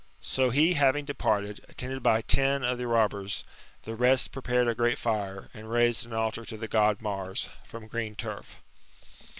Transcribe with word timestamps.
So 0.23 0.49
he 0.49 0.73
having 0.73 1.05
departed, 1.05 1.63
attended 1.69 2.01
by 2.01 2.21
ten 2.21 2.63
of 2.63 2.79
the 2.79 2.87
robbers, 2.87 3.43
the 3.83 3.93
rest 3.95 4.31
prepared 4.31 4.67
a 4.67 4.73
great 4.73 4.97
fire, 4.97 5.51
and 5.53 5.69
raised 5.69 6.07
an 6.07 6.13
altar 6.13 6.43
to 6.43 6.57
the 6.57 6.67
God 6.67 7.03
Mars, 7.03 7.49
from 7.63 7.85
green 7.85 8.15
turf. 8.15 8.57